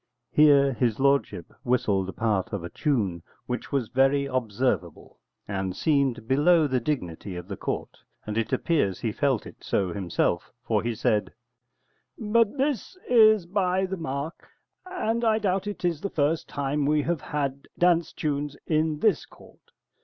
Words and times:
[Here 0.31 0.73
his 0.73 0.99
lordship 0.99 1.53
whistled 1.63 2.09
a 2.09 2.11
part 2.11 2.53
of 2.53 2.63
a 2.63 2.71
tune, 2.71 3.21
which 3.45 3.71
was 3.71 3.89
very 3.89 4.25
observable, 4.25 5.19
and 5.47 5.75
seemed 5.75 6.27
below 6.27 6.65
the 6.65 6.79
dignity 6.79 7.35
of 7.35 7.47
the 7.47 7.55
court. 7.55 7.99
And 8.25 8.35
it 8.35 8.51
appears 8.51 8.99
he 8.99 9.11
felt 9.11 9.45
it 9.45 9.63
so 9.63 9.93
himself, 9.93 10.51
for 10.63 10.81
he 10.81 10.95
said:] 10.95 11.31
But 12.17 12.57
this 12.57 12.97
is 13.07 13.45
by 13.45 13.85
the 13.85 13.95
mark, 13.95 14.47
and 14.87 15.23
I 15.23 15.37
doubt 15.37 15.67
it 15.67 15.85
is 15.85 16.01
the 16.01 16.09
first 16.09 16.49
time 16.49 16.87
we 16.87 17.03
have 17.03 17.21
had 17.21 17.67
dance 17.77 18.11
tunes 18.11 18.57
in 18.65 19.01
this 19.01 19.27
court. 19.27 19.69